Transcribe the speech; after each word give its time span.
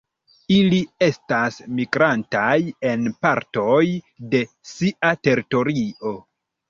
Ili 0.53 0.77
estas 1.07 1.59
migrantaj 1.81 2.55
en 2.93 3.05
partoj 3.27 3.85
de 4.33 4.43
sia 4.75 5.13
teritorio. 5.29 6.15